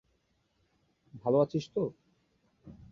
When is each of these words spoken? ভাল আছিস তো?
ভাল 1.13 1.33
আছিস 1.41 1.65
তো? 1.73 1.83